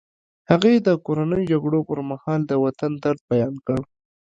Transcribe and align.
هغې 0.51 0.73
د 0.87 0.89
کورنیو 1.05 1.47
جګړو 1.51 1.79
پر 1.89 1.99
مهال 2.09 2.41
د 2.47 2.51
وطن 2.63 2.91
درد 3.03 3.21
بیان 3.31 3.55
کړ 3.65 3.79